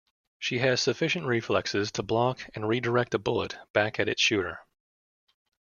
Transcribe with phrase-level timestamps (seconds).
[0.39, 4.61] She has sufficient reflexes to block and redirect a bullet back at its shooter.